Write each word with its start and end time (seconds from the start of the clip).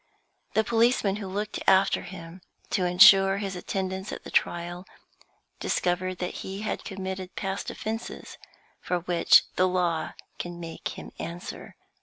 The 0.55 0.63
policeman 0.63 1.17
who 1.17 1.27
looked 1.27 1.59
after 1.67 2.01
him 2.01 2.41
to 2.71 2.85
insure 2.85 3.37
his 3.37 3.55
attendance 3.55 4.11
at 4.11 4.23
the 4.23 4.31
trial 4.31 4.83
discovered 5.59 6.17
that 6.17 6.37
he 6.41 6.61
had 6.61 6.83
committed 6.83 7.35
past 7.35 7.69
offenses, 7.69 8.39
for 8.79 9.01
which 9.01 9.43
the 9.57 9.67
law 9.67 10.13
can 10.39 10.59
make 10.59 10.87
him 10.97 11.11
answer. 11.19 11.75